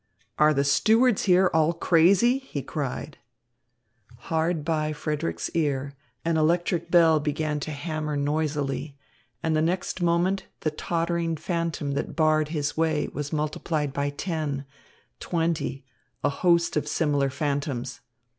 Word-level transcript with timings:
"Are 0.39 0.51
the 0.51 0.63
stewards 0.63 1.25
here 1.25 1.51
all 1.53 1.73
crazy?" 1.73 2.39
he 2.39 2.63
cried. 2.63 3.19
Hard 4.31 4.65
by 4.65 4.93
Frederick's 4.93 5.51
ear 5.53 5.93
an 6.25 6.37
electric 6.37 6.89
bell 6.89 7.19
began 7.19 7.59
to 7.59 7.69
hammer 7.71 8.17
noisily, 8.17 8.97
and 9.43 9.55
the 9.55 9.61
next 9.61 10.01
moment 10.01 10.47
the 10.61 10.71
tottering 10.71 11.37
phantom 11.37 11.91
that 11.91 12.15
barred 12.15 12.47
his 12.47 12.75
way 12.75 13.09
was 13.13 13.31
multiplied 13.31 13.93
by 13.93 14.09
ten, 14.09 14.65
twenty, 15.19 15.85
a 16.23 16.29
host 16.29 16.75
of 16.75 16.87
similar 16.87 17.29
phantoms. 17.29 17.99